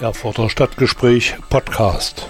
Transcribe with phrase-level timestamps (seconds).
[0.00, 2.26] Erfurter Stadtgespräch Podcast.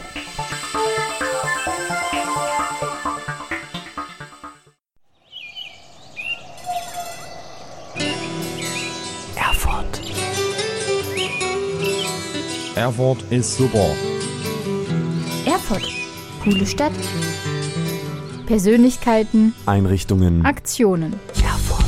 [9.37, 10.01] Erfurt.
[12.75, 13.95] Erfurt ist super.
[15.46, 15.89] Erfurt.
[16.43, 16.91] Coole Stadt.
[18.46, 20.45] Persönlichkeiten, Einrichtungen.
[20.45, 21.21] Aktionen.
[21.45, 21.84] Erfurt.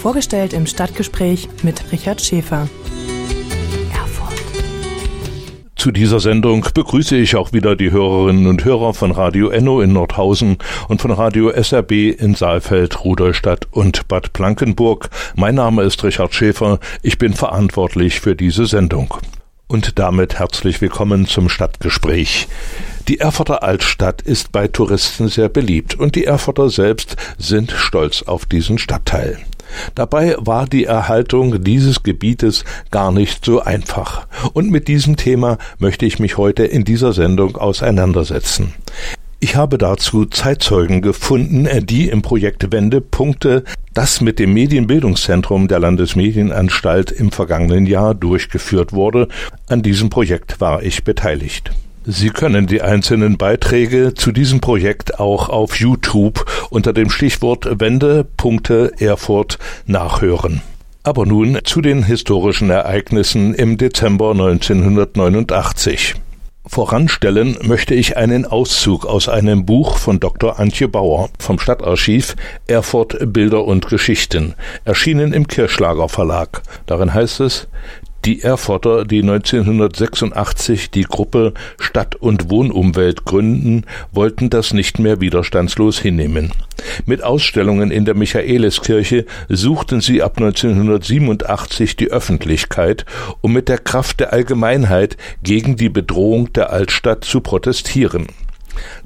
[0.00, 2.66] Vorgestellt im Stadtgespräch mit Richard Schäfer.
[5.86, 9.92] Zu dieser Sendung begrüße ich auch wieder die Hörerinnen und Hörer von Radio Enno in
[9.92, 10.58] Nordhausen
[10.88, 15.10] und von Radio SRB in Saalfeld, Rudolstadt und Bad Blankenburg.
[15.36, 16.80] Mein Name ist Richard Schäfer.
[17.04, 19.14] Ich bin verantwortlich für diese Sendung.
[19.68, 22.48] Und damit herzlich willkommen zum Stadtgespräch.
[23.06, 28.44] Die Erfurter Altstadt ist bei Touristen sehr beliebt und die Erfurter selbst sind stolz auf
[28.44, 29.38] diesen Stadtteil.
[29.94, 34.26] Dabei war die Erhaltung dieses Gebietes gar nicht so einfach.
[34.52, 38.74] Und mit diesem Thema möchte ich mich heute in dieser Sendung auseinandersetzen.
[39.38, 47.12] Ich habe dazu Zeitzeugen gefunden, die im Projekt Wendepunkte, das mit dem Medienbildungszentrum der Landesmedienanstalt
[47.12, 49.28] im vergangenen Jahr durchgeführt wurde.
[49.68, 51.70] An diesem Projekt war ich beteiligt.
[52.08, 58.92] Sie können die einzelnen Beiträge zu diesem Projekt auch auf YouTube unter dem Stichwort Wendepunkte
[59.00, 60.62] Erfurt nachhören.
[61.02, 66.14] Aber nun zu den historischen Ereignissen im Dezember 1989.
[66.64, 70.60] Voranstellen möchte ich einen Auszug aus einem Buch von Dr.
[70.60, 72.36] Antje Bauer vom Stadtarchiv
[72.68, 74.54] Erfurt Bilder und Geschichten,
[74.84, 76.62] erschienen im Kirschlager Verlag.
[76.86, 77.66] Darin heißt es,
[78.26, 86.00] die Erfurter, die 1986 die Gruppe Stadt- und Wohnumwelt gründen, wollten das nicht mehr widerstandslos
[86.00, 86.50] hinnehmen.
[87.06, 93.06] Mit Ausstellungen in der Michaeliskirche suchten sie ab 1987 die Öffentlichkeit,
[93.42, 98.26] um mit der Kraft der Allgemeinheit gegen die Bedrohung der Altstadt zu protestieren.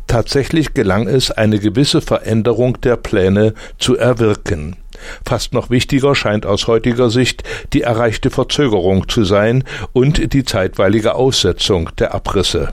[0.06, 4.76] Tatsächlich gelang es, eine gewisse Veränderung der Pläne zu erwirken.
[5.24, 11.14] Fast noch wichtiger scheint aus heutiger Sicht die erreichte Verzögerung zu sein und die zeitweilige
[11.14, 12.70] Aussetzung der Abrisse.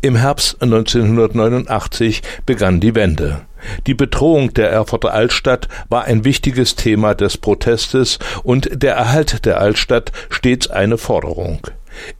[0.00, 3.42] Im Herbst 1989 begann die Wende.
[3.86, 9.60] Die Bedrohung der Erfurter Altstadt war ein wichtiges Thema des Protestes und der Erhalt der
[9.60, 11.60] Altstadt stets eine Forderung.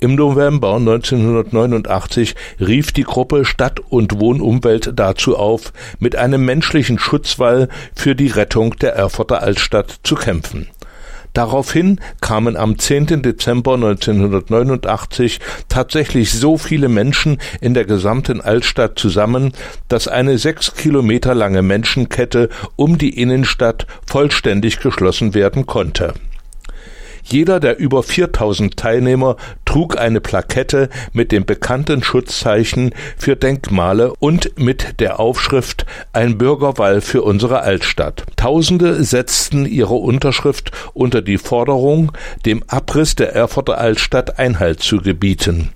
[0.00, 7.68] Im November 1989 rief die Gruppe Stadt und Wohnumwelt dazu auf, mit einem menschlichen Schutzwall
[7.94, 10.68] für die Rettung der Erfurter Altstadt zu kämpfen.
[11.36, 13.20] Daraufhin kamen am 10.
[13.20, 15.38] Dezember 1989
[15.68, 19.52] tatsächlich so viele Menschen in der gesamten Altstadt zusammen,
[19.88, 26.14] dass eine sechs Kilometer lange Menschenkette um die Innenstadt vollständig geschlossen werden konnte.
[27.28, 34.56] Jeder der über 4000 Teilnehmer trug eine Plakette mit dem bekannten Schutzzeichen für Denkmale und
[34.56, 38.22] mit der Aufschrift Ein Bürgerwall für unsere Altstadt.
[38.36, 42.12] Tausende setzten ihre Unterschrift unter die Forderung,
[42.44, 45.72] dem Abriss der Erfurter Altstadt Einhalt zu gebieten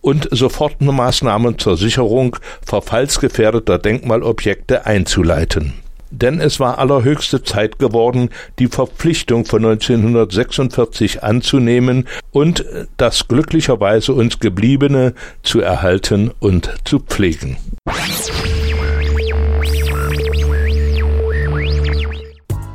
[0.00, 2.36] und Sofortmaßnahmen zur Sicherung
[2.66, 5.74] verfallsgefährdeter Denkmalobjekte einzuleiten
[6.10, 12.64] denn es war allerhöchste Zeit geworden, die Verpflichtung von 1946 anzunehmen und
[12.96, 17.56] das glücklicherweise uns gebliebene zu erhalten und zu pflegen.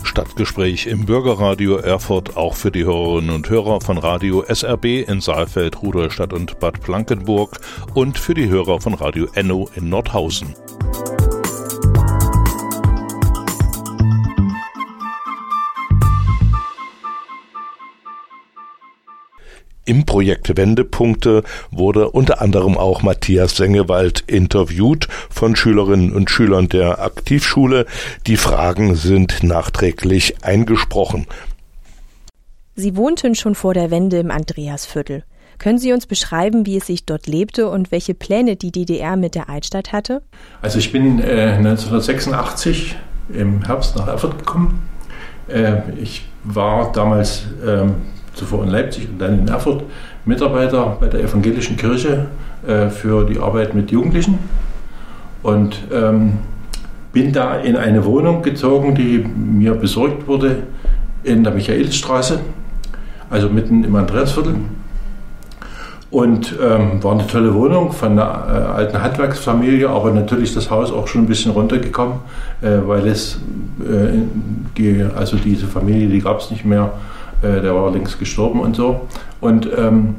[0.04, 5.82] Stadtgespräch im Bürgerradio Erfurt auch für die Hörerinnen und Hörer von Radio SRB in Saalfeld,
[5.82, 7.60] Rudolstadt und Bad Blankenburg
[7.96, 10.56] und für die Hörer von Radio Enno in Nordhausen.
[19.88, 27.00] Im Projekt Wendepunkte wurde unter anderem auch Matthias Sengewald interviewt von Schülerinnen und Schülern der
[27.04, 27.86] Aktivschule.
[28.26, 31.28] Die Fragen sind nachträglich eingesprochen.
[32.76, 35.24] Sie wohnten schon vor der Wende im Andreasviertel.
[35.60, 39.36] Können Sie uns beschreiben, wie es sich dort lebte und welche Pläne die DDR mit
[39.36, 40.24] der Altstadt hatte?
[40.64, 42.96] Also ich bin äh, 1986
[43.34, 44.90] im Herbst nach Erfurt gekommen.
[45.48, 47.96] Äh, ich war damals ähm,
[48.36, 49.84] zuvor in Leipzig und dann in Erfurt
[50.26, 52.28] Mitarbeiter bei der evangelischen Kirche
[52.68, 54.40] äh, für die Arbeit mit Jugendlichen
[55.44, 56.40] und ähm,
[57.14, 60.64] bin da in eine Wohnung gezogen, die mir besorgt wurde
[61.24, 62.40] in der Michaelisstraße,
[63.30, 64.56] also mitten im Andreasviertel.
[66.12, 70.92] Und ähm, war eine tolle Wohnung von einer äh, alten Handwerksfamilie, aber natürlich das Haus
[70.92, 72.20] auch schon ein bisschen runtergekommen,
[72.62, 73.40] äh, weil es,
[73.84, 76.94] äh, also diese Familie, die gab es nicht mehr
[77.46, 79.02] äh, der war längst gestorben und so.
[79.42, 80.16] Und ähm,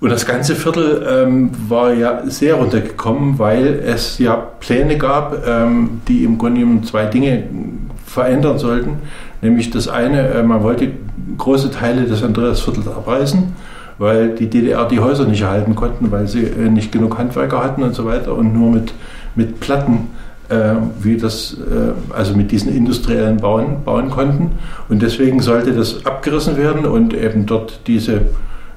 [0.00, 6.00] Und das ganze Viertel ähm, war ja sehr runtergekommen, weil es ja Pläne gab, ähm,
[6.08, 7.44] die im Grunde genommen zwei Dinge
[8.06, 8.92] verändern sollten.
[9.42, 10.88] Nämlich das eine, äh, man wollte
[11.36, 13.52] große Teile des Andreasviertels abreißen,
[13.98, 17.82] weil die DDR die Häuser nicht erhalten konnten, weil sie äh, nicht genug Handwerker hatten
[17.82, 18.94] und so weiter und nur mit,
[19.34, 20.08] mit Platten
[21.00, 24.52] wie das, äh, also mit diesen industriellen Bauen bauen konnten.
[24.88, 28.22] Und deswegen sollte das abgerissen werden und eben dort diese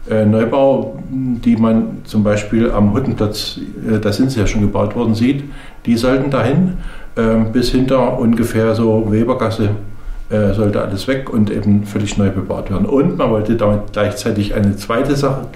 [0.09, 3.59] äh, Neubau, die man zum Beispiel am Huttenplatz,
[3.89, 5.43] äh, da sind sie ja schon gebaut worden, sieht,
[5.85, 6.77] die sollten dahin
[7.15, 9.69] äh, bis hinter ungefähr so Webergasse
[10.29, 12.85] äh, sollte alles weg und eben völlig neu bebaut werden.
[12.85, 15.47] Und man wollte damit gleichzeitig eine zweite Sache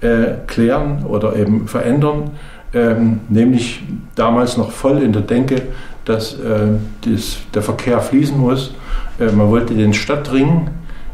[0.00, 2.30] äh, klären oder eben verändern,
[2.74, 3.82] ähm, nämlich
[4.14, 5.62] damals noch voll in der Denke,
[6.04, 6.68] dass äh,
[7.02, 8.74] das, der Verkehr fließen muss.
[9.18, 10.68] man wollte den Stadtring,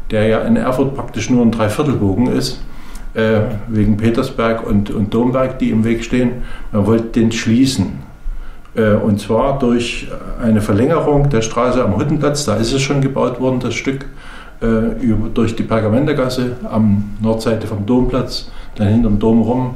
[0.09, 2.61] der ja in Erfurt praktisch nur ein Dreiviertelbogen ist,
[3.13, 6.43] äh, wegen Petersberg und, und Domberg, die im Weg stehen.
[6.71, 7.99] Man wollte den schließen.
[8.75, 10.07] Äh, und zwar durch
[10.41, 14.05] eine Verlängerung der Straße am Huttenplatz, da ist es schon gebaut worden, das Stück,
[14.61, 14.65] äh,
[15.01, 19.75] über, durch die Pergamentergasse am Nordseite vom Domplatz, dann hinterm Dom rum,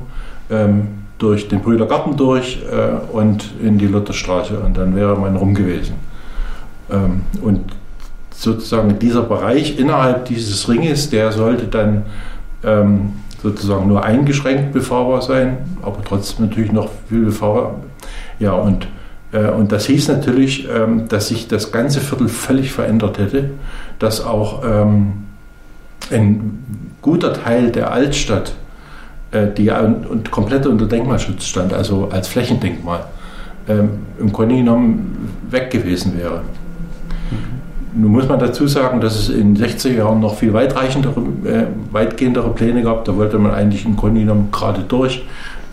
[0.49, 0.87] ähm,
[1.23, 5.95] durch den Brüdergarten durch äh, und in die Lutherstraße und dann wäre man rum gewesen.
[6.91, 7.61] Ähm, und
[8.31, 12.03] sozusagen dieser Bereich innerhalb dieses Ringes, der sollte dann
[12.63, 17.75] ähm, sozusagen nur eingeschränkt befahrbar sein, aber trotzdem natürlich noch viel befahrbar.
[18.39, 18.87] Ja, und,
[19.31, 23.51] äh, und das hieß natürlich, ähm, dass sich das ganze Viertel völlig verändert hätte,
[23.99, 25.23] dass auch ähm,
[26.11, 28.55] ein guter Teil der Altstadt,
[29.57, 33.05] die ja und, und komplett unter Denkmalschutz stand, also als Flächendenkmal,
[33.67, 33.89] ähm,
[34.19, 36.41] im Grunde genommen weg gewesen wäre.
[37.95, 41.65] Nun muss man dazu sagen, dass es in den 60er Jahren noch viel weitreichendere, äh,
[41.91, 43.05] weitgehendere Pläne gab.
[43.05, 45.23] Da wollte man eigentlich im Grunde genommen gerade durch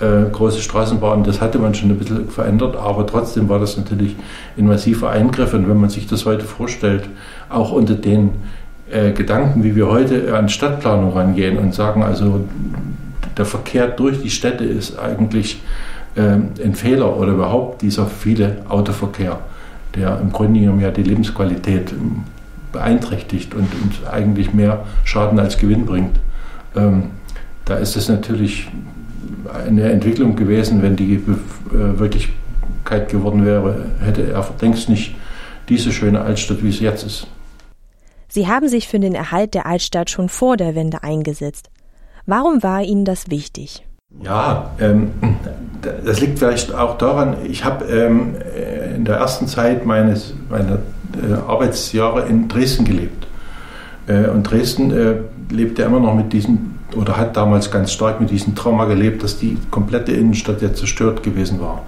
[0.00, 1.24] äh, große Straßenbahnen.
[1.24, 4.16] Das hatte man schon ein bisschen verändert, aber trotzdem war das natürlich
[4.58, 5.54] ein massiver Eingriff.
[5.54, 7.08] Und wenn man sich das heute vorstellt,
[7.48, 8.32] auch unter den
[8.90, 12.40] äh, Gedanken, wie wir heute an Stadtplanung rangehen und sagen, also
[13.37, 15.62] der Verkehr durch die Städte ist eigentlich
[16.17, 19.38] ähm, ein Fehler oder überhaupt dieser viele Autoverkehr
[19.94, 21.93] der im Grunde genommen ja die Lebensqualität
[22.72, 26.19] beeinträchtigt und uns eigentlich mehr Schaden als Gewinn bringt.
[26.76, 27.11] Ähm,
[27.64, 28.69] da ist es natürlich
[29.66, 31.20] eine Entwicklung gewesen, wenn die äh,
[31.99, 35.14] Wirklichkeit geworden wäre, hätte er längst nicht
[35.69, 37.26] diese schöne Altstadt, wie es jetzt ist.
[38.28, 41.70] Sie haben sich für den Erhalt der Altstadt schon vor der Wende eingesetzt.
[42.30, 43.84] Warum war Ihnen das wichtig?
[44.22, 45.10] Ja, ähm,
[46.04, 48.36] das liegt vielleicht auch daran, ich habe ähm,
[48.94, 50.78] in der ersten Zeit meines, meiner
[51.20, 53.26] äh, Arbeitsjahre in Dresden gelebt.
[54.06, 55.14] Äh, und Dresden äh,
[55.52, 59.24] lebt ja immer noch mit diesem, oder hat damals ganz stark mit diesem Trauma gelebt,
[59.24, 61.82] dass die komplette Innenstadt ja zerstört gewesen war.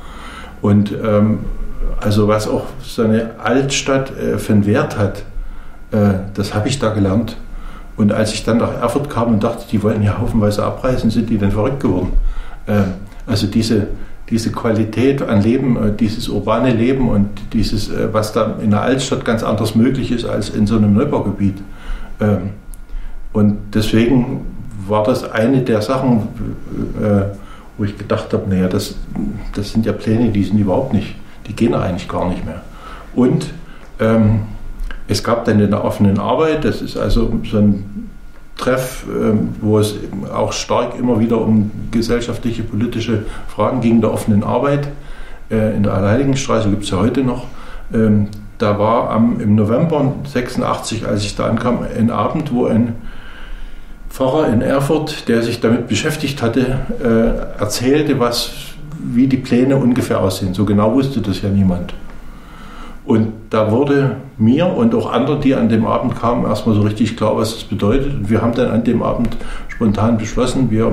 [0.60, 1.38] Und ähm,
[2.00, 5.22] also was auch so eine Altstadt äh, für einen Wert hat,
[5.92, 7.36] äh, das habe ich da gelernt.
[7.96, 11.28] Und als ich dann nach Erfurt kam und dachte, die wollen ja haufenweise abreißen, sind
[11.30, 12.12] die dann verrückt geworden.
[12.66, 12.82] Äh,
[13.26, 13.88] also diese,
[14.30, 18.82] diese Qualität an Leben, äh, dieses urbane Leben und dieses, äh, was da in der
[18.82, 21.58] Altstadt ganz anders möglich ist als in so einem Neubaugebiet.
[22.20, 22.50] Ähm,
[23.32, 24.46] und deswegen
[24.88, 26.28] war das eine der Sachen,
[27.78, 28.96] wo ich gedacht habe, naja, das,
[29.54, 31.14] das sind ja Pläne, die sind überhaupt nicht,
[31.46, 32.60] die gehen eigentlich gar nicht mehr.
[33.14, 33.46] Und
[34.00, 34.40] ähm,
[35.08, 38.08] es gab dann in der offenen Arbeit, das ist also so ein
[38.56, 39.96] Treff, ähm, wo es
[40.32, 44.88] auch stark immer wieder um gesellschaftliche, politische Fragen ging, der offenen Arbeit.
[45.50, 47.46] Äh, in der Allerheiligenstraße gibt es ja heute noch.
[47.92, 48.28] Ähm,
[48.58, 52.94] da war im November 86, als ich da ankam, ein Abend, wo ein
[54.08, 58.52] Pfarrer in Erfurt, der sich damit beschäftigt hatte, äh, erzählte, was,
[59.02, 60.54] wie die Pläne ungefähr aussehen.
[60.54, 61.94] So genau wusste das ja niemand.
[63.04, 67.16] Und da wurde mir und auch anderen, die an dem Abend kamen, erstmal so richtig
[67.16, 68.14] klar, was das bedeutet.
[68.14, 69.36] Und wir haben dann an dem Abend
[69.68, 70.92] spontan beschlossen, wir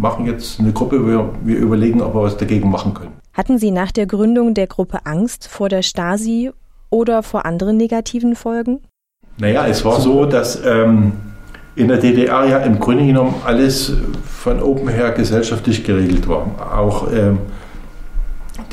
[0.00, 3.12] machen jetzt eine Gruppe, wir, wir überlegen, ob wir was dagegen machen können.
[3.34, 6.50] Hatten Sie nach der Gründung der Gruppe Angst vor der Stasi
[6.88, 8.80] oder vor anderen negativen Folgen?
[9.38, 11.12] Naja, es war so, dass ähm,
[11.76, 13.92] in der DDR ja im Grunde genommen alles
[14.24, 16.46] von oben her gesellschaftlich geregelt war.
[16.78, 17.38] Auch ähm,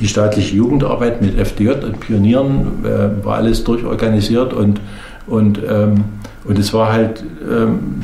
[0.02, 4.82] die staatliche Jugendarbeit mit FDJ und Pionieren äh, war alles durchorganisiert und,
[5.28, 6.04] und, ähm,
[6.44, 8.02] und es war halt ähm,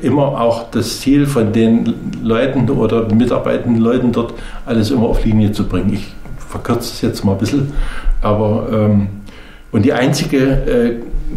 [0.00, 4.32] immer auch das Ziel von den Leuten oder mitarbeitenden Leuten dort,
[4.64, 5.92] alles immer auf Linie zu bringen.
[5.92, 7.72] Ich verkürze es jetzt mal ein bisschen,
[8.22, 9.08] aber ähm,
[9.70, 10.94] und die einzige äh,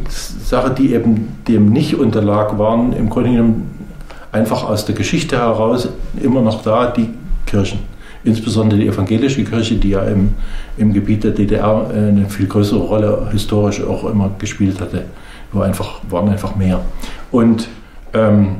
[0.09, 3.71] Sache, die eben dem nicht unterlag, waren im Grunde genommen
[4.31, 5.89] einfach aus der Geschichte heraus
[6.21, 7.09] immer noch da, die
[7.45, 7.79] Kirchen.
[8.27, 10.31] Insbesondere die evangelische Kirche, die ja im,
[10.77, 15.05] im Gebiet der DDR äh, eine viel größere Rolle historisch auch immer gespielt hatte.
[15.53, 16.81] War einfach, waren einfach mehr.
[17.31, 17.69] Und
[18.13, 18.57] ähm,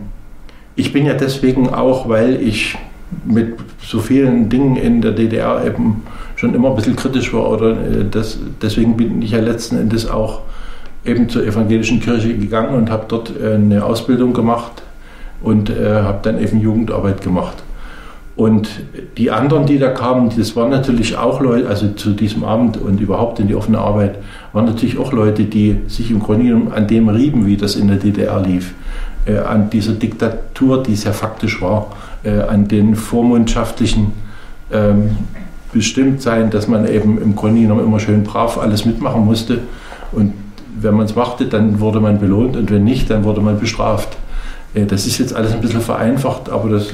[0.78, 2.78] ich bin ja deswegen auch, weil ich
[3.26, 6.04] mit so vielen Dingen in der DDR eben
[6.38, 10.10] schon immer ein bisschen kritisch war oder äh, das, deswegen bin ich ja letzten Endes
[10.10, 10.42] auch
[11.04, 14.84] eben zur evangelischen Kirche gegangen und habe dort äh, eine Ausbildung gemacht
[15.42, 17.64] und äh, habe dann eben Jugendarbeit gemacht.
[18.38, 18.70] Und
[19.18, 23.02] die anderen, die da kamen, das waren natürlich auch Leute, also zu diesem Abend und
[23.02, 24.20] überhaupt in die offene Arbeit,
[24.54, 27.88] waren natürlich auch Leute, die sich im Grunde genommen an dem rieben, wie das in
[27.88, 28.76] der DDR lief.
[29.26, 31.88] Äh, an dieser Diktatur, die es ja faktisch war,
[32.24, 34.14] äh, an den vormundschaftlichen
[34.72, 35.18] ähm,
[35.74, 39.62] Bestimmtsein, dass man eben im Grunde genommen immer schön brav alles mitmachen musste.
[40.12, 40.34] Und
[40.80, 44.16] wenn man es machte, dann wurde man belohnt und wenn nicht, dann wurde man bestraft.
[44.78, 46.88] Äh, das ist jetzt alles ein bisschen vereinfacht, aber das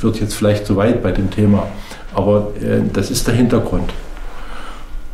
[0.00, 1.66] wird jetzt vielleicht zu weit bei dem Thema.
[2.14, 3.92] Aber äh, das ist der Hintergrund.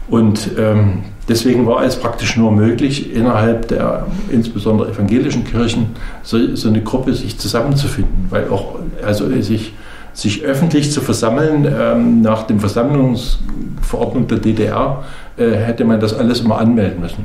[0.09, 5.90] Und ähm, deswegen war es praktisch nur möglich, innerhalb der insbesondere evangelischen Kirchen
[6.23, 8.75] so, eine Gruppe sich zusammenzufinden, weil auch
[9.07, 9.73] also sich,
[10.12, 15.05] sich öffentlich zu versammeln ähm, nach dem Versammlungsverordnung der DDR
[15.37, 17.25] äh, hätte man das alles immer anmelden müssen.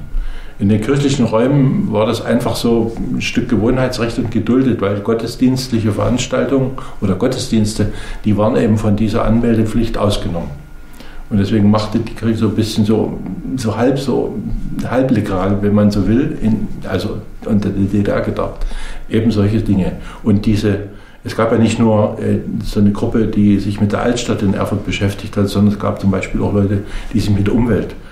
[0.58, 5.92] In den kirchlichen Räumen war das einfach so ein Stück Gewohnheitsrecht und geduldet, weil gottesdienstliche
[5.92, 6.72] Veranstaltungen
[7.02, 7.92] oder Gottesdienste,
[8.24, 10.50] die waren eben von dieser Anmeldepflicht ausgenommen.
[11.30, 13.20] Und deswegen machte die Kirche so ein bisschen so,
[13.58, 14.36] so halb so
[14.88, 18.66] halblegal, wenn man so will, in, also unter der DDR gedacht,
[19.10, 19.94] eben solche Dinge.
[20.24, 20.84] Und diese,
[21.26, 24.54] es gab ja nicht nur äh, so eine Gruppe, die sich mit der Altstadt in
[24.54, 27.92] Erfurt beschäftigt hat, sondern es gab zum Beispiel auch Leute, die sich mit der Umwelt
[27.92, 28.05] äh,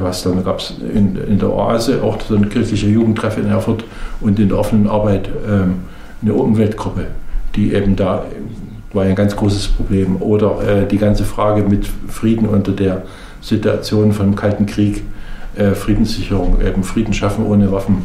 [0.00, 3.84] was dann gab es in, in, der Oase auch so ein kirchlicher Jugendtreff in Erfurt
[4.20, 5.80] und in der offenen Arbeit ähm,
[6.22, 7.06] eine Umweltgruppe,
[7.54, 8.24] die eben da
[8.92, 10.20] war ein ganz großes Problem.
[10.20, 13.02] Oder äh, die ganze Frage mit Frieden unter der
[13.40, 15.02] Situation vom Kalten Krieg,
[15.56, 18.02] äh, Friedenssicherung, eben Frieden schaffen ohne Waffen.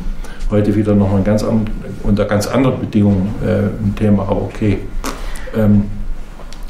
[0.49, 1.67] Heute wieder nochmal ganz an,
[2.03, 4.79] unter ganz anderen Bedingungen äh, ein Thema, aber okay.
[5.55, 5.83] Ähm,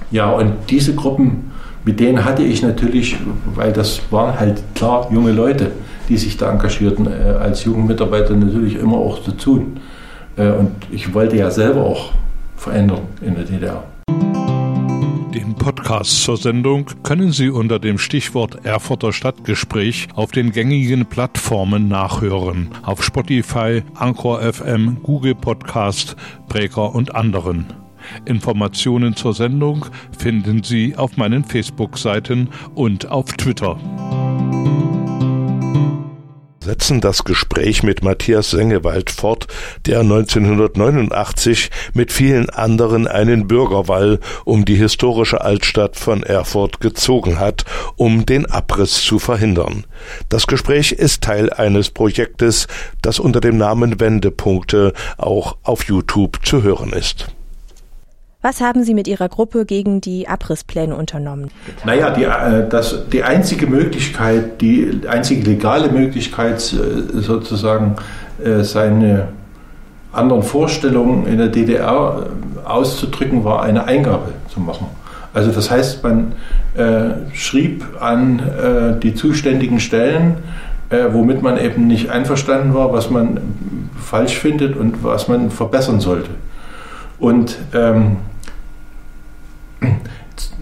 [0.09, 1.51] ja, und diese Gruppen
[1.87, 3.15] mit denen hatte ich natürlich,
[3.55, 5.71] weil das waren halt klar junge Leute,
[6.09, 9.79] die sich da engagierten, äh, als Jugendmitarbeiter natürlich immer auch zu tun.
[10.35, 12.11] Äh, und ich wollte ja selber auch
[12.57, 13.83] verändern in der DDR.
[15.33, 21.87] Den Podcast zur Sendung können Sie unter dem Stichwort Erfurter Stadtgespräch auf den gängigen Plattformen
[21.87, 22.67] nachhören.
[22.83, 26.17] Auf Spotify, Anchor FM, Google Podcast,
[26.49, 27.86] Breaker und anderen.
[28.25, 29.85] Informationen zur Sendung
[30.17, 33.77] finden Sie auf meinen Facebook-Seiten und auf Twitter
[36.67, 39.47] setzen das Gespräch mit Matthias Sengewald fort,
[39.85, 47.63] der 1989 mit vielen anderen einen Bürgerwall um die historische Altstadt von Erfurt gezogen hat,
[47.95, 49.85] um den Abriss zu verhindern.
[50.27, 52.67] Das Gespräch ist Teil eines Projektes,
[53.01, 57.27] das unter dem Namen Wendepunkte auch auf YouTube zu hören ist.
[58.47, 61.51] Was haben Sie mit Ihrer Gruppe gegen die Abrisspläne unternommen?
[61.83, 67.97] Naja, die, äh, das, die einzige Möglichkeit, die einzige legale Möglichkeit, äh, sozusagen
[68.41, 69.27] äh, seine
[70.13, 72.27] anderen Vorstellungen in der DDR
[72.63, 74.87] auszudrücken, war eine Eingabe zu machen.
[75.33, 76.31] Also das heißt, man
[77.33, 80.37] schrieb an die zuständigen Stellen,
[81.11, 83.39] womit man eben nicht einverstanden war, was man
[84.03, 86.29] falsch findet und was man verbessern sollte.
[87.19, 88.17] Und ähm,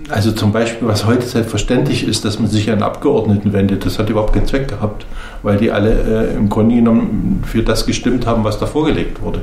[0.10, 4.10] also zum Beispiel, was heute selbstverständlich ist, dass man sich an Abgeordneten wendet, das hat
[4.10, 5.06] überhaupt keinen Zweck gehabt,
[5.44, 9.42] weil die alle äh, im Grunde genommen für das gestimmt haben, was da vorgelegt wurde.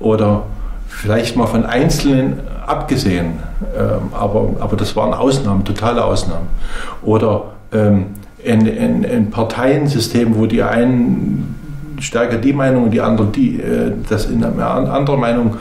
[0.00, 0.44] Oder
[0.88, 3.38] vielleicht mal von Einzelnen abgesehen,
[3.76, 6.48] ähm, aber, aber das waren Ausnahmen, totale Ausnahmen.
[7.02, 8.06] Oder ähm,
[8.46, 11.54] ein, ein, Parteiensystem, wo die einen
[12.00, 15.56] stärker die Meinung und die anderen die, äh, das in einer anderen Meinung,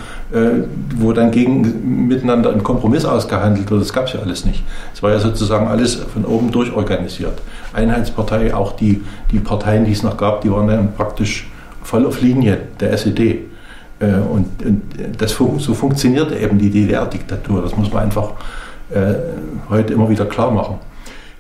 [0.97, 3.81] wo dann gegen miteinander ein Kompromiss ausgehandelt wird.
[3.81, 4.63] Das gab es ja alles nicht.
[4.93, 7.39] Es war ja sozusagen alles von oben durch organisiert.
[7.71, 11.51] Einheitspartei, auch die, die Parteien, die es noch gab, die waren dann praktisch
[11.83, 13.41] voll auf Linie der SED.
[13.99, 14.81] Äh, und, und
[15.17, 17.61] das, so funktionierte eben die DDR-Diktatur.
[17.61, 18.31] Das muss man einfach
[19.69, 20.75] heute immer wieder klar machen.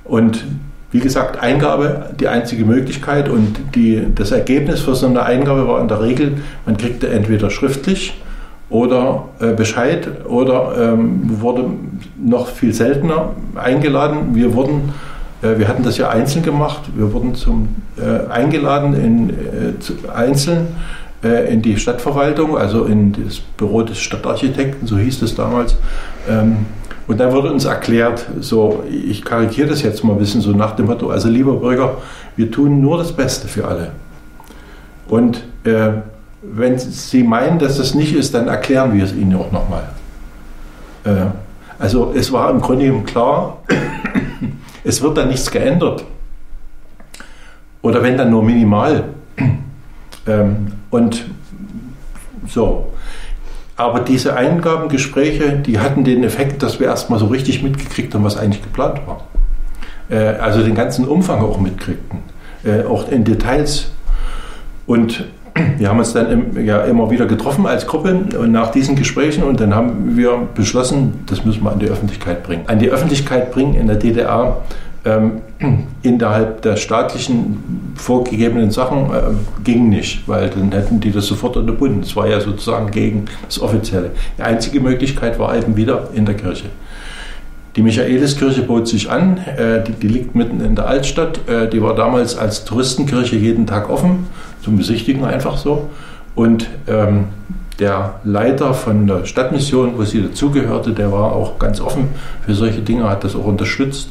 [0.05, 0.43] Und
[0.91, 5.81] wie gesagt, Eingabe die einzige Möglichkeit und die, das Ergebnis für so eine Eingabe war
[5.81, 8.13] in der Regel, man kriegte entweder schriftlich
[8.73, 11.65] oder äh, Bescheid oder ähm, wurde
[12.17, 14.33] noch viel seltener eingeladen.
[14.33, 14.93] Wir wurden,
[15.43, 19.93] äh, wir hatten das ja einzeln gemacht, wir wurden zum, äh, eingeladen in, äh, zu,
[20.11, 20.69] einzeln
[21.23, 25.75] äh, in die Stadtverwaltung, also in das Büro des Stadtarchitekten, so hieß es damals.
[26.27, 26.65] Ähm,
[27.05, 30.75] und dann wurde uns erklärt, so, ich karikiere das jetzt mal ein bisschen so nach
[30.75, 31.97] dem Motto, also lieber Bürger,
[32.35, 33.91] wir tun nur das Beste für alle.
[35.07, 35.89] Und äh,
[36.43, 39.89] wenn Sie meinen, dass das nicht ist, dann erklären wir es Ihnen auch nochmal.
[41.05, 41.27] Äh,
[41.79, 43.57] also es war im Grunde genommen klar,
[44.83, 46.03] es wird dann nichts geändert.
[47.81, 49.05] Oder wenn dann nur minimal.
[50.25, 51.25] Ähm, und
[52.47, 52.93] so.
[53.75, 58.37] Aber diese Eingabengespräche, die hatten den Effekt, dass wir erstmal so richtig mitgekriegt haben, was
[58.37, 59.27] eigentlich geplant war.
[60.09, 62.19] Äh, also den ganzen Umfang auch mitkriegten,
[62.63, 63.91] äh, auch in Details.
[64.85, 65.25] Und
[65.77, 69.43] wir haben uns dann im, ja, immer wieder getroffen als Gruppe und nach diesen Gesprächen
[69.43, 72.63] und dann haben wir beschlossen, das müssen wir an die Öffentlichkeit bringen.
[72.67, 74.57] An die Öffentlichkeit bringen in der DDR
[75.05, 75.41] ähm,
[76.01, 79.21] innerhalb der staatlichen vorgegebenen Sachen äh,
[79.63, 82.01] ging nicht, weil dann hätten die das sofort unterbunden.
[82.01, 84.11] Das war ja sozusagen gegen das Offizielle.
[84.37, 86.65] Die einzige Möglichkeit war eben wieder in der Kirche.
[87.75, 91.47] Die Michaeliskirche bot sich an, äh, die, die, liegt mitten in der Altstadt.
[91.49, 94.27] Äh, die war damals als Touristenkirche jeden Tag offen,
[94.63, 95.89] zum Besichtigen einfach so.
[96.35, 97.25] Und ähm,
[97.79, 102.09] der Leiter von der Stadtmission, wo sie dazugehörte, der war auch ganz offen
[102.45, 104.09] für solche Dinge, hat das auch unterstützt.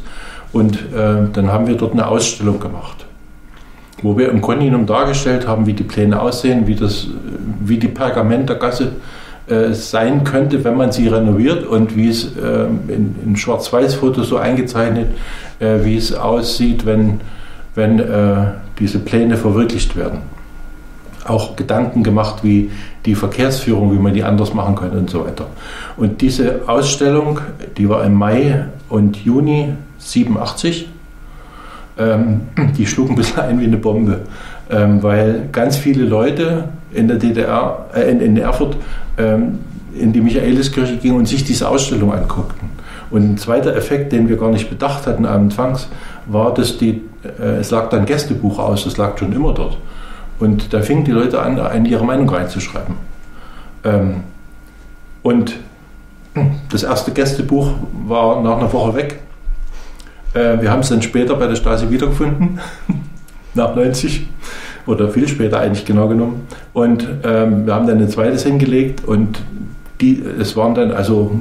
[0.52, 3.06] Und äh, dann haben wir dort eine Ausstellung gemacht,
[4.02, 7.06] wo wir im Grunde genommen dargestellt haben, wie die Pläne aussehen, wie, das,
[7.60, 8.92] wie die Pergamentergasse
[9.46, 14.36] äh, sein könnte, wenn man sie renoviert und wie es äh, in, in Schwarz-Weiß-Fotos so
[14.36, 15.08] eingezeichnet,
[15.58, 17.20] äh, wie es aussieht, wenn,
[17.74, 18.34] wenn äh,
[18.78, 20.31] diese Pläne verwirklicht werden.
[21.24, 22.70] Auch Gedanken gemacht, wie
[23.06, 25.46] die Verkehrsführung, wie man die anders machen könnte und so weiter.
[25.96, 27.40] Und diese Ausstellung,
[27.76, 30.88] die war im Mai und Juni 87.
[31.98, 32.42] Ähm,
[32.76, 34.20] die schlugen ein bisschen ein wie eine Bombe,
[34.70, 38.76] ähm, weil ganz viele Leute in der DDR, äh, in, in, Erfurt,
[39.18, 39.58] ähm,
[39.98, 42.70] in die Michaeliskirche gingen und sich diese Ausstellung anguckten.
[43.10, 45.88] Und ein zweiter Effekt, den wir gar nicht bedacht hatten anfangs,
[46.26, 47.02] war, dass die,
[47.38, 49.76] äh, es lag dann Gästebuch aus, das lag schon immer dort.
[50.42, 52.96] Und da fingen die Leute an, an ihre Meinung reinzuschreiben.
[53.84, 54.24] Ähm,
[55.22, 55.54] und
[56.68, 57.70] das erste Gästebuch
[58.08, 59.20] war nach einer Woche weg.
[60.34, 62.58] Äh, wir haben es dann später bei der Stasi wiedergefunden,
[63.54, 64.26] nach 90
[64.86, 66.48] oder viel später eigentlich genau genommen.
[66.72, 69.40] Und ähm, wir haben dann ein zweites hingelegt und
[70.00, 71.40] die, es waren dann also,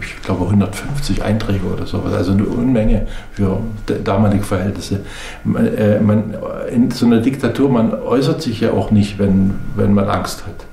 [0.00, 3.60] ich glaube, 150 Einträge oder sowas, also eine Unmenge für
[4.04, 5.00] damalige Verhältnisse.
[5.44, 6.34] Man, äh, man,
[6.70, 10.66] in so einer Diktatur, man äußert sich ja auch nicht, wenn, wenn man Angst hat.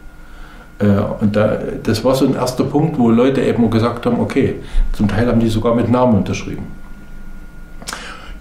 [0.80, 4.56] Äh, und da, das war so ein erster Punkt, wo Leute eben gesagt haben, okay,
[4.94, 6.66] zum Teil haben die sogar mit Namen unterschrieben.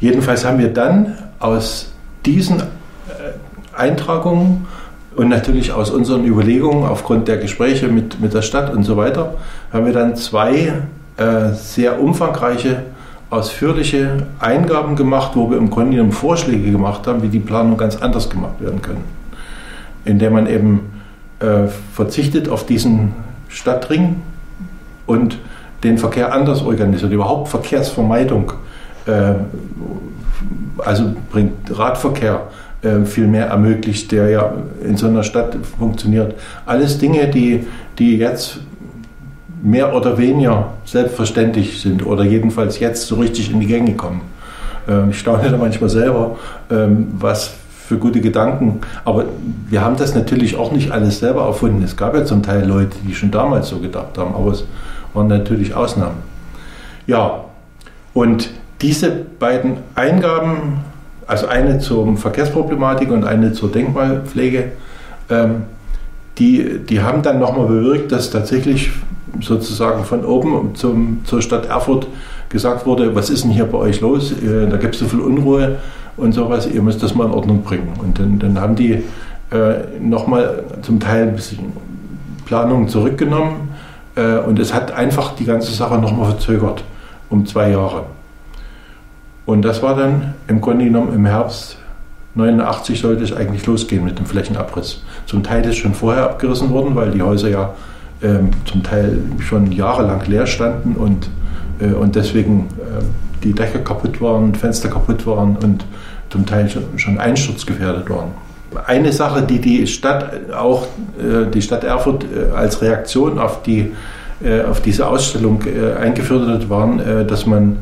[0.00, 1.92] Jedenfalls haben wir dann aus
[2.26, 2.64] diesen äh,
[3.76, 4.66] Eintragungen
[5.16, 9.34] und natürlich aus unseren Überlegungen aufgrund der Gespräche mit, mit der Stadt und so weiter,
[9.72, 10.72] haben wir dann zwei
[11.16, 12.82] äh, sehr umfangreiche,
[13.30, 17.96] ausführliche Eingaben gemacht, wo wir im Grunde genommen Vorschläge gemacht haben, wie die Planung ganz
[17.96, 19.04] anders gemacht werden können.
[20.04, 20.92] Indem man eben
[21.40, 23.12] äh, verzichtet auf diesen
[23.48, 24.22] Stadtring
[25.06, 25.38] und
[25.82, 28.52] den Verkehr anders organisiert, überhaupt Verkehrsvermeidung
[29.06, 29.34] äh,
[30.78, 32.48] also bringt Radverkehr
[33.04, 34.52] viel mehr ermöglicht, der ja
[34.86, 36.34] in so einer Stadt funktioniert.
[36.66, 37.66] Alles Dinge, die,
[37.98, 38.58] die jetzt
[39.62, 44.20] mehr oder weniger selbstverständlich sind oder jedenfalls jetzt so richtig in die Gänge kommen.
[44.86, 46.36] Ähm, ich staune da manchmal selber,
[46.70, 47.54] ähm, was
[47.88, 48.80] für gute Gedanken.
[49.04, 49.24] Aber
[49.68, 51.82] wir haben das natürlich auch nicht alles selber erfunden.
[51.82, 54.64] Es gab ja zum Teil Leute, die schon damals so gedacht haben, aber es
[55.12, 56.16] waren natürlich Ausnahmen.
[57.06, 57.44] Ja,
[58.14, 60.80] und diese beiden Eingaben,
[61.26, 64.72] also eine zur Verkehrsproblematik und eine zur Denkmalpflege,
[65.30, 65.64] ähm,
[66.38, 68.90] die, die haben dann nochmal bewirkt, dass tatsächlich
[69.40, 72.06] sozusagen von oben zum, zur Stadt Erfurt
[72.48, 74.32] gesagt wurde, was ist denn hier bei euch los?
[74.32, 75.76] Äh, da gibt es so viel Unruhe
[76.16, 77.92] und sowas, ihr müsst das mal in Ordnung bringen.
[77.98, 79.02] Und dann, dann haben die
[79.50, 81.72] äh, nochmal zum Teil ein bisschen
[82.46, 83.68] Planungen zurückgenommen
[84.16, 86.84] äh, und es hat einfach die ganze Sache nochmal verzögert
[87.30, 88.04] um zwei Jahre.
[89.46, 91.78] Und das war dann im Grunde genommen im Herbst
[92.34, 95.02] 89 sollte es eigentlich losgehen mit dem Flächenabriss.
[95.26, 97.74] Zum Teil ist schon vorher abgerissen worden, weil die Häuser ja
[98.22, 101.28] ähm, zum Teil schon jahrelang leer standen und,
[101.80, 103.04] äh, und deswegen äh,
[103.44, 105.84] die Dächer kaputt waren, Fenster kaputt waren und
[106.30, 108.30] zum Teil schon, schon einsturzgefährdet waren.
[108.86, 110.86] Eine Sache, die die Stadt auch,
[111.18, 113.92] äh, die Stadt Erfurt äh, als Reaktion auf, die,
[114.42, 117.76] äh, auf diese Ausstellung äh, eingeführt hat, waren, dass man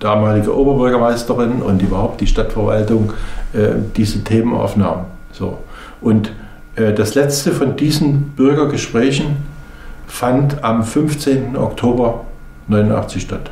[0.00, 3.12] damalige Oberbürgermeisterin und überhaupt die Stadtverwaltung
[3.52, 5.04] äh, diese Themen aufnahmen.
[5.32, 5.58] So.
[6.00, 6.32] Und
[6.74, 9.36] äh, das letzte von diesen Bürgergesprächen
[10.06, 11.56] fand am 15.
[11.56, 12.24] Oktober
[12.68, 13.50] 89 statt.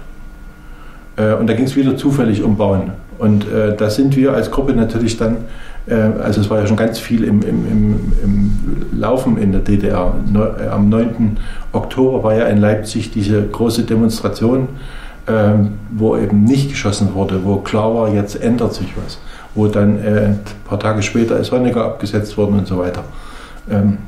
[1.17, 2.93] Äh, und da ging es wieder zufällig um Bauen.
[3.19, 5.39] Und äh, da sind wir als Gruppe natürlich dann,
[5.87, 9.61] äh, also es war ja schon ganz viel im, im, im, im Laufen in der
[9.61, 10.15] DDR.
[10.33, 11.37] Ne, äh, am 9.
[11.73, 14.69] Oktober war ja in Leipzig diese große Demonstration,
[15.29, 19.19] ähm, wo eben nicht geschossen wurde, wo klar war, jetzt ändert sich was.
[19.55, 23.05] Wo dann äh, ein paar Tage später ist Honecker abgesetzt worden und so weiter.
[23.71, 23.99] Ähm,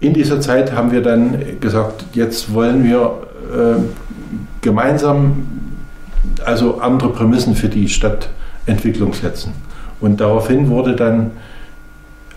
[0.00, 3.12] in dieser Zeit haben wir dann gesagt, jetzt wollen wir
[3.52, 3.80] äh,
[4.60, 5.46] gemeinsam
[6.44, 9.52] also andere Prämissen für die Stadtentwicklung setzen.
[10.00, 11.30] Und daraufhin wurde dann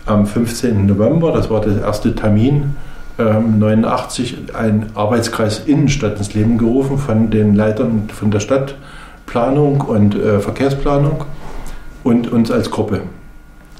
[0.06, 0.86] am 15.
[0.86, 2.76] November, das war der erste Termin,
[3.18, 10.14] 1989 ähm, ein Arbeitskreis Innenstadt ins Leben gerufen von den Leitern von der Stadtplanung und
[10.14, 11.24] äh, Verkehrsplanung
[12.04, 13.02] und uns als Gruppe.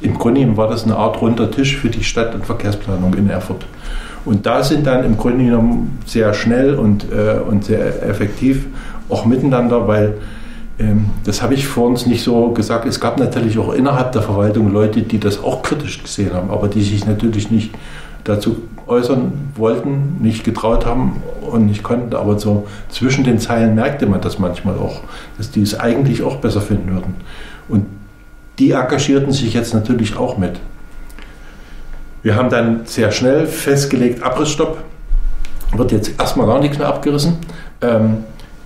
[0.01, 3.65] Im Grunde war das eine Art runder Tisch für die Stadt- und Verkehrsplanung in Erfurt.
[4.25, 8.67] Und da sind dann im Grunde genommen sehr schnell und, äh, und sehr effektiv
[9.09, 10.15] auch miteinander, weil
[10.79, 12.87] ähm, das habe ich vor uns nicht so gesagt.
[12.87, 16.69] Es gab natürlich auch innerhalb der Verwaltung Leute, die das auch kritisch gesehen haben, aber
[16.69, 17.71] die sich natürlich nicht
[18.29, 22.15] dazu äußern wollten, nicht getraut haben und nicht konnten.
[22.15, 25.01] Aber so zwischen den Zeilen merkte man das manchmal auch,
[25.37, 27.15] dass die es eigentlich auch besser finden würden.
[27.69, 27.87] Und
[28.59, 30.61] die engagierten sich jetzt natürlich auch mit.
[32.23, 34.79] Wir haben dann sehr schnell festgelegt, Abrissstopp,
[35.77, 37.37] wird jetzt erstmal gar nichts mehr abgerissen.
[37.81, 38.25] Ähm,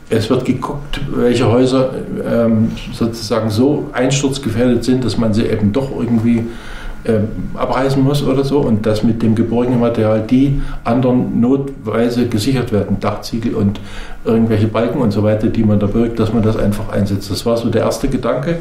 [0.08, 1.90] es wird geguckt, welche Häuser
[2.24, 6.44] ähm, sozusagen so einsturzgefährdet sind, dass man sie eben doch irgendwie
[7.54, 12.98] abreißen muss oder so und dass mit dem geborgenen Material die anderen notweise gesichert werden,
[13.00, 13.80] Dachziegel und
[14.24, 17.30] irgendwelche Balken und so weiter, die man da birgt, dass man das einfach einsetzt.
[17.30, 18.58] Das war so der erste Gedanke.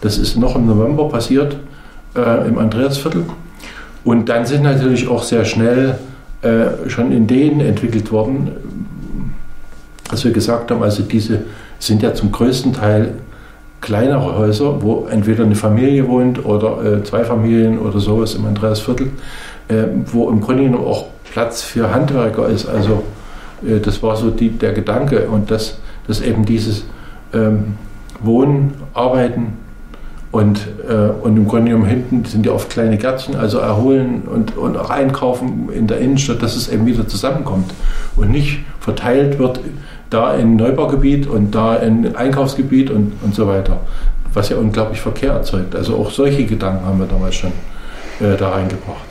[0.00, 1.56] Das ist noch im November passiert
[2.16, 3.24] äh, im Andreasviertel.
[4.04, 5.98] Und dann sind natürlich auch sehr schnell
[6.42, 8.50] äh, schon Ideen entwickelt worden,
[10.10, 11.42] dass wir gesagt haben, also diese
[11.78, 13.14] sind ja zum größten Teil
[13.84, 19.08] kleinere Häuser, wo entweder eine Familie wohnt oder äh, zwei Familien oder sowas im Andreasviertel,
[19.68, 22.66] äh, wo im Grunde genommen auch Platz für Handwerker ist.
[22.66, 23.04] Also
[23.62, 26.86] äh, das war so die, der Gedanke und dass, dass eben dieses
[27.34, 27.74] ähm,
[28.22, 29.58] Wohnen, Arbeiten
[30.30, 34.56] und, äh, und im Grunde genommen hinten sind ja oft kleine Gärtchen, also erholen und,
[34.56, 37.74] und auch einkaufen in der Innenstadt, dass es eben wieder zusammenkommt
[38.16, 39.60] und nicht verteilt wird
[40.10, 43.80] da in Neubaugebiet und da in Einkaufsgebiet und, und so weiter,
[44.32, 45.74] was ja unglaublich Verkehr erzeugt.
[45.74, 47.52] Also auch solche Gedanken haben wir damals schon
[48.20, 49.06] äh, da reingebracht.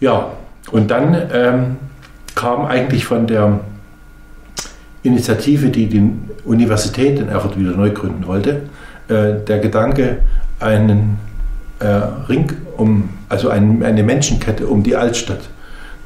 [0.00, 0.32] Ja,
[0.70, 1.76] und dann ähm,
[2.34, 3.60] kam eigentlich von der
[5.02, 6.10] Initiative, die die
[6.44, 8.62] Universität in Erfurt wieder neu gründen wollte,
[9.08, 10.18] äh, der Gedanke,
[10.60, 11.18] einen
[11.78, 11.86] äh,
[12.28, 15.48] Ring um, also ein, eine Menschenkette um die Altstadt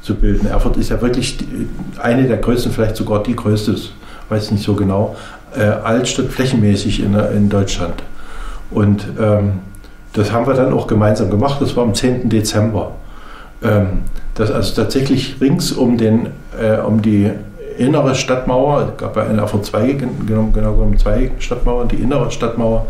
[0.01, 0.47] zu bilden.
[0.47, 1.37] Erfurt ist ja wirklich
[2.01, 3.75] eine der größten, vielleicht sogar die größte,
[4.29, 5.15] weiß nicht so genau,
[5.55, 8.03] äh, Altstadt flächenmäßig in, in Deutschland.
[8.71, 9.59] Und ähm,
[10.13, 11.61] das haben wir dann auch gemeinsam gemacht.
[11.61, 12.29] Das war am 10.
[12.29, 12.91] Dezember.
[13.63, 13.99] Ähm,
[14.33, 16.27] das also tatsächlich rings um, den,
[16.59, 17.31] äh, um die
[17.77, 22.31] innere Stadtmauer, es gab ja in Erfurt zwei, genau, genau genommen zwei Stadtmauern, die innere
[22.31, 22.87] Stadtmauer,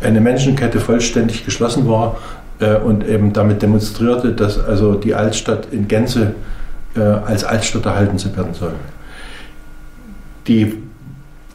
[0.00, 2.16] eine Menschenkette vollständig geschlossen war,
[2.62, 6.34] äh, und eben damit demonstrierte, dass also die Altstadt in Gänze
[6.96, 8.72] äh, als Altstadt erhalten werden soll.
[10.46, 10.82] Die,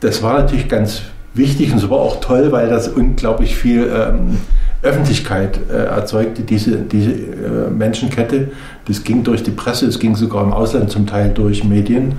[0.01, 1.01] das war natürlich ganz
[1.33, 4.37] wichtig und es war auch toll, weil das unglaublich viel ähm,
[4.81, 8.51] Öffentlichkeit äh, erzeugte, diese, diese äh, Menschenkette.
[8.85, 12.13] Das ging durch die Presse, es ging sogar im Ausland zum Teil durch Medien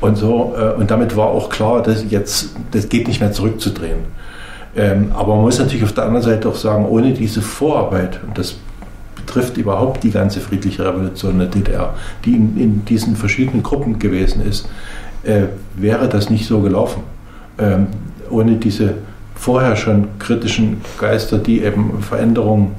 [0.00, 0.54] und so.
[0.58, 4.17] Äh, und damit war auch klar, dass jetzt, das geht nicht mehr zurückzudrehen.
[4.76, 8.36] Ähm, aber man muss natürlich auf der anderen Seite auch sagen, ohne diese Vorarbeit, und
[8.36, 8.56] das
[9.16, 14.46] betrifft überhaupt die ganze friedliche Revolution der DDR, die in, in diesen verschiedenen Gruppen gewesen
[14.46, 14.68] ist,
[15.24, 17.02] äh, wäre das nicht so gelaufen.
[17.58, 17.88] Ähm,
[18.30, 18.94] ohne diese
[19.34, 22.72] vorher schon kritischen Geister, die eben Veränderungen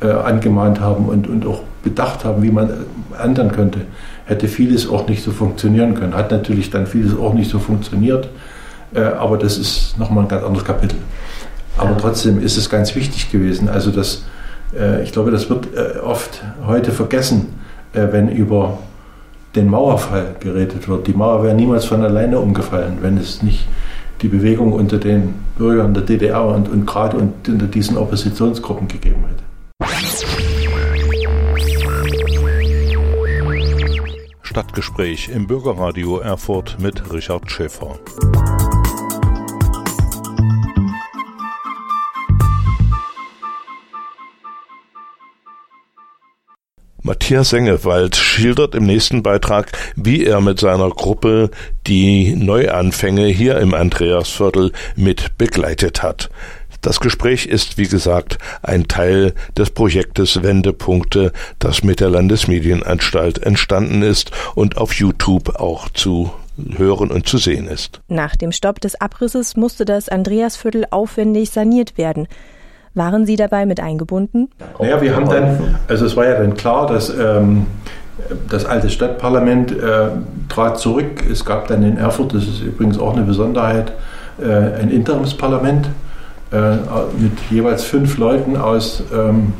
[0.00, 2.70] äh, angemahnt haben und, und auch bedacht haben, wie man
[3.22, 3.80] ändern könnte,
[4.26, 6.14] hätte vieles auch nicht so funktionieren können.
[6.14, 8.28] Hat natürlich dann vieles auch nicht so funktioniert,
[8.94, 10.98] äh, aber das ist nochmal ein ganz anderes Kapitel.
[11.78, 14.24] Aber trotzdem ist es ganz wichtig gewesen, also dass,
[14.76, 17.46] Äh, ich glaube, das wird äh, oft heute vergessen,
[17.92, 18.78] äh, wenn über
[19.54, 21.06] den Mauerfall geredet wird.
[21.06, 23.66] Die Mauer wäre niemals von alleine umgefallen, wenn es nicht
[24.20, 29.44] die Bewegung unter den Bürgern der DDR und, und gerade unter diesen Oppositionsgruppen gegeben hätte.
[34.42, 37.98] Stadtgespräch im Bürgerradio Erfurt mit Richard Schäfer.
[47.08, 51.50] Matthias Sengewald schildert im nächsten Beitrag, wie er mit seiner Gruppe
[51.86, 56.28] die Neuanfänge hier im Andreasviertel mit begleitet hat.
[56.82, 64.02] Das Gespräch ist, wie gesagt, ein Teil des Projektes Wendepunkte, das mit der Landesmedienanstalt entstanden
[64.02, 66.30] ist und auf YouTube auch zu
[66.76, 68.02] hören und zu sehen ist.
[68.08, 72.28] Nach dem Stopp des Abrisses musste das Andreasviertel aufwendig saniert werden.
[72.98, 74.48] Waren Sie dabei mit eingebunden?
[74.80, 77.66] Naja, wir haben dann, also es war ja dann klar, dass ähm,
[78.48, 80.08] das alte Stadtparlament äh,
[80.48, 81.24] trat zurück.
[81.30, 83.92] Es gab dann in Erfurt, das ist übrigens auch eine Besonderheit,
[84.40, 85.88] äh, ein Interimsparlament
[86.50, 86.58] äh,
[87.18, 89.52] mit jeweils fünf Leuten aus ähm,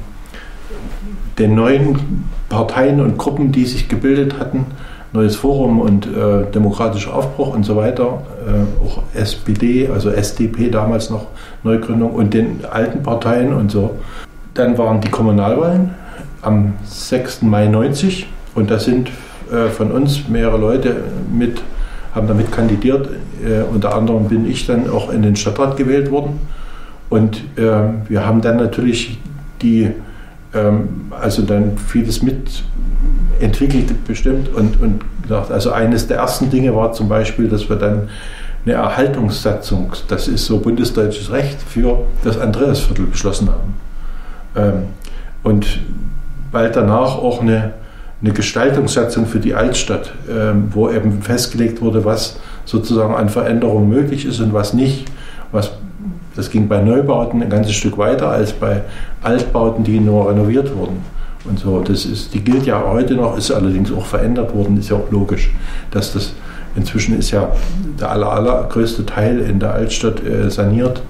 [1.38, 4.66] den neuen Parteien und Gruppen, die sich gebildet hatten.
[5.12, 11.08] Neues Forum und äh, demokratischer Aufbruch und so weiter, äh, auch SPD, also SDP damals
[11.08, 11.28] noch,
[11.62, 13.96] Neugründung und den alten Parteien und so.
[14.54, 15.94] Dann waren die Kommunalwahlen
[16.42, 17.42] am 6.
[17.42, 19.10] Mai 90 und da sind
[19.50, 20.96] äh, von uns mehrere Leute
[21.32, 21.62] mit,
[22.14, 23.08] haben damit kandidiert.
[23.44, 26.40] Äh, unter anderem bin ich dann auch in den Stadtrat gewählt worden.
[27.08, 27.70] Und äh,
[28.08, 29.18] wir haben dann natürlich
[29.62, 29.90] die,
[30.54, 32.22] ähm, also dann vieles
[33.38, 37.76] mitentwickelt bestimmt und, und gedacht, also eines der ersten Dinge war zum Beispiel, dass wir
[37.76, 38.08] dann
[38.64, 43.74] eine Erhaltungssatzung, das ist so bundesdeutsches Recht, für das Andreasviertel beschlossen haben.
[44.56, 44.82] Ähm,
[45.42, 45.80] und
[46.50, 47.74] bald danach auch eine,
[48.20, 54.26] eine Gestaltungssatzung für die Altstadt, ähm, wo eben festgelegt wurde, was sozusagen an Veränderungen möglich
[54.26, 55.06] ist und was nicht.
[55.52, 55.70] Was,
[56.34, 58.82] das ging bei Neubauten ein ganzes Stück weiter als bei
[59.22, 61.02] Altbauten, die nur renoviert wurden.
[61.44, 64.90] Und so, das ist, die gilt ja heute noch, ist allerdings auch verändert worden, ist
[64.90, 65.50] ja auch logisch,
[65.90, 66.32] dass das
[66.76, 67.50] Inzwischen ist ja
[67.98, 71.02] der aller, allergrößte Teil in der Altstadt äh, saniert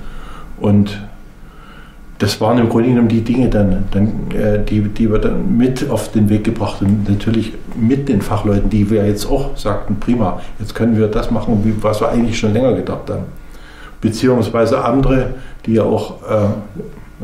[0.60, 0.98] und
[2.18, 5.88] das waren im Grunde genommen die Dinge dann, dann äh, die, die wir dann mit
[5.88, 7.06] auf den Weg gebracht haben.
[7.08, 11.76] Natürlich mit den Fachleuten, die wir jetzt auch sagten, prima, jetzt können wir das machen,
[11.80, 13.24] was wir eigentlich schon länger gedacht haben.
[14.00, 16.48] Beziehungsweise andere, die ja auch, äh,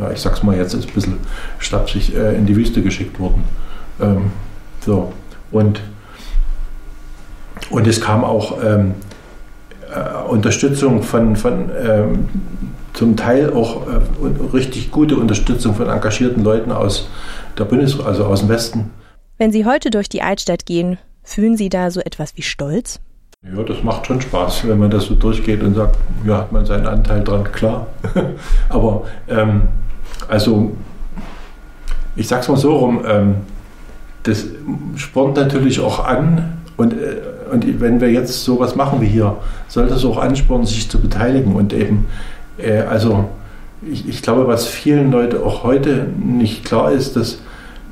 [0.00, 1.18] ja, ich sag's mal jetzt, ist ein bisschen
[1.58, 3.44] stapsig äh, in die Wüste geschickt wurden.
[4.00, 4.32] Ähm,
[4.80, 5.12] so.
[5.50, 5.80] Und
[7.70, 8.94] und es kam auch ähm,
[9.94, 12.28] äh, Unterstützung von, von ähm,
[12.92, 14.00] zum Teil auch äh,
[14.52, 17.08] richtig gute Unterstützung von engagierten Leuten aus
[17.58, 18.90] der Bundes also aus dem Westen.
[19.38, 23.00] Wenn Sie heute durch die Altstadt gehen, fühlen Sie da so etwas wie Stolz?
[23.42, 26.64] Ja, das macht schon Spaß, wenn man das so durchgeht und sagt, ja, hat man
[26.64, 27.88] seinen Anteil dran, klar.
[28.68, 29.62] Aber ähm,
[30.28, 30.72] also,
[32.16, 33.34] ich sag's mal so rum, ähm,
[34.22, 34.46] das
[34.96, 37.16] spornt natürlich auch an und äh,
[37.50, 39.36] und wenn wir jetzt sowas machen wie hier,
[39.68, 42.06] sollte es auch anspornen, sich zu beteiligen und eben,
[42.58, 43.28] äh, also
[43.82, 47.38] ich, ich, glaube, was vielen Leuten auch heute nicht klar ist, dass,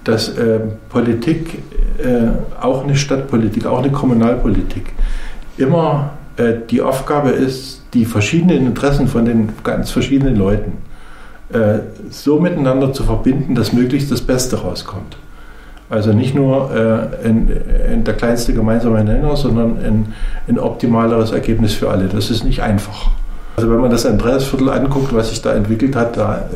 [0.05, 1.63] dass äh, Politik,
[1.99, 4.95] äh, auch eine Stadtpolitik, auch eine Kommunalpolitik,
[5.59, 10.73] immer äh, die Aufgabe ist, die verschiedenen Interessen von den ganz verschiedenen Leuten
[11.53, 15.17] äh, so miteinander zu verbinden, dass möglichst das Beste rauskommt.
[15.91, 17.49] Also nicht nur äh, in,
[17.93, 20.15] in der kleinste gemeinsame Nenner, sondern ein,
[20.49, 22.07] ein optimaleres Ergebnis für alle.
[22.09, 23.11] Das ist nicht einfach.
[23.57, 26.49] Also wenn man das Andreasviertel anguckt, was sich da entwickelt hat, da,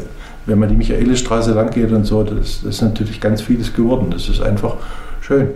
[0.47, 4.07] wenn man die Michaelisstraße lang geht und so, das, das ist natürlich ganz vieles geworden.
[4.11, 4.77] Das ist einfach
[5.21, 5.49] schön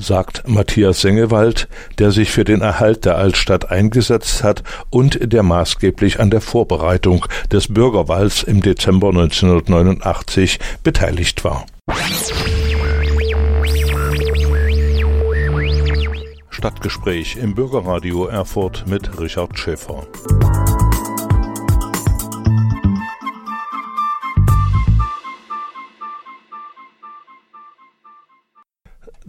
[0.00, 6.18] sagt Matthias Sengewald, der sich für den Erhalt der Altstadt eingesetzt hat und der maßgeblich
[6.20, 11.66] an der Vorbereitung des Bürgerwalls im Dezember 1989 beteiligt war.
[16.50, 20.06] Stadtgespräch im Bürgerradio Erfurt mit Richard Schäfer.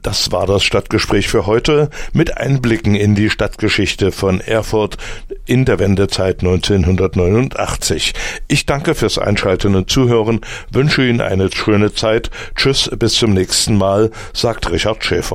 [0.01, 4.97] Das war das Stadtgespräch für heute mit Einblicken in die Stadtgeschichte von Erfurt
[5.45, 8.13] in der Wendezeit 1989.
[8.47, 12.31] Ich danke fürs Einschalten und Zuhören, wünsche Ihnen eine schöne Zeit.
[12.55, 15.29] Tschüss, bis zum nächsten Mal, sagt Richard Schäfer.